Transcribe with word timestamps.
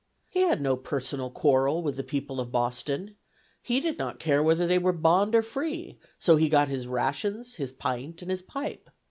He 0.29 0.39
had 0.39 0.61
no 0.61 0.77
personal 0.77 1.29
quarrel 1.29 1.83
with 1.83 1.95
the 1.95 2.01
people 2.03 2.39
of 2.39 2.51
Boston; 2.51 3.17
he 3.61 3.79
did 3.79 3.99
not 3.99 4.17
care 4.17 4.41
whether 4.41 4.65
they 4.65 4.79
were 4.79 4.93
bond 4.93 5.35
or 5.35 5.43
free, 5.43 5.99
so 6.17 6.37
he 6.37 6.49
got 6.49 6.69
his 6.69 6.87
rations, 6.87 7.57
his 7.57 7.71
pint 7.71 8.23
and 8.23 8.31
his 8.31 8.41
pipe. 8.41 8.89